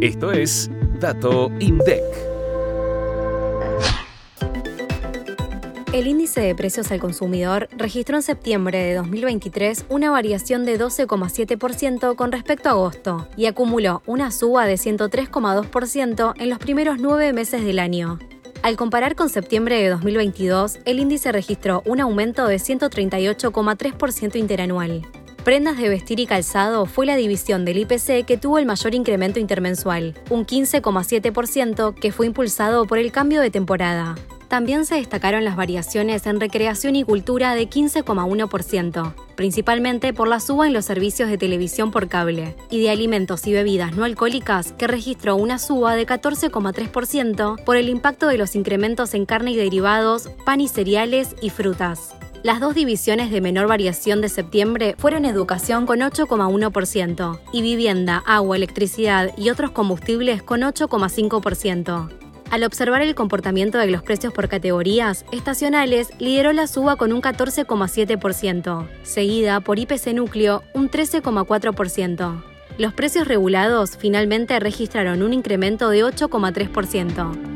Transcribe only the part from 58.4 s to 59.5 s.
electricidad y